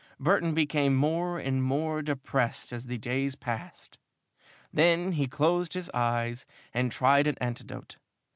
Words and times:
Burton 0.19 0.55
became 0.55 0.95
more 0.95 1.37
and 1.37 1.61
more 1.61 2.01
depressed 2.01 2.73
as 2.73 2.87
the 2.87 2.97
days 2.97 3.35
passed. 3.35 3.99
Then 4.73 5.11
he 5.11 5.27
closed 5.27 5.73
his 5.73 5.91
eyes 5.91 6.43
and 6.73 6.91
tried 6.91 7.27
an 7.27 7.35
antidote. 7.39 7.97